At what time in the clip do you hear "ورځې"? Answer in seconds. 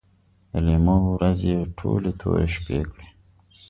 1.15-1.51